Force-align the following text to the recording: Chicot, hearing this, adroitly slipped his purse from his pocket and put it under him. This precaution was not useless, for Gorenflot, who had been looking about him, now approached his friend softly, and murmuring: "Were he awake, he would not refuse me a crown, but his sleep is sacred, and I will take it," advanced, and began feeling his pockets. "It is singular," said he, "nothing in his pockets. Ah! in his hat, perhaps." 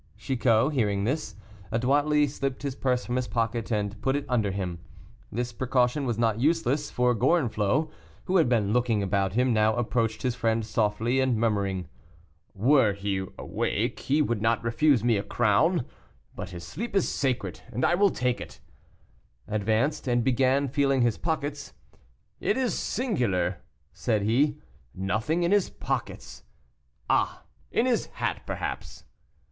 Chicot, 0.17 0.73
hearing 0.73 1.03
this, 1.03 1.35
adroitly 1.71 2.25
slipped 2.25 2.63
his 2.63 2.73
purse 2.75 3.05
from 3.05 3.17
his 3.17 3.27
pocket 3.27 3.71
and 3.71 4.01
put 4.01 4.15
it 4.15 4.25
under 4.27 4.49
him. 4.49 4.79
This 5.31 5.53
precaution 5.53 6.07
was 6.07 6.17
not 6.17 6.39
useless, 6.39 6.89
for 6.89 7.13
Gorenflot, 7.13 7.87
who 8.25 8.37
had 8.37 8.49
been 8.49 8.73
looking 8.73 9.03
about 9.03 9.33
him, 9.33 9.53
now 9.53 9.75
approached 9.75 10.23
his 10.23 10.33
friend 10.33 10.65
softly, 10.65 11.19
and 11.19 11.37
murmuring: 11.37 11.87
"Were 12.55 12.93
he 12.93 13.23
awake, 13.37 13.99
he 13.99 14.23
would 14.23 14.41
not 14.41 14.63
refuse 14.63 15.03
me 15.03 15.17
a 15.17 15.23
crown, 15.23 15.85
but 16.35 16.49
his 16.49 16.63
sleep 16.63 16.95
is 16.95 17.07
sacred, 17.07 17.61
and 17.71 17.85
I 17.85 17.93
will 17.93 18.09
take 18.09 18.41
it," 18.41 18.59
advanced, 19.47 20.07
and 20.07 20.23
began 20.23 20.67
feeling 20.67 21.03
his 21.03 21.19
pockets. 21.19 21.73
"It 22.39 22.57
is 22.57 22.73
singular," 22.73 23.59
said 23.93 24.23
he, 24.23 24.57
"nothing 24.95 25.43
in 25.43 25.51
his 25.51 25.69
pockets. 25.69 26.41
Ah! 27.07 27.43
in 27.71 27.85
his 27.85 28.07
hat, 28.07 28.41
perhaps." 28.47 29.05